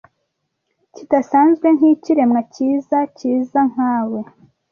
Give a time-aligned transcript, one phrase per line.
[0.93, 4.21] kidasanzwe nk'ikiremwa cyiza cyiza nka we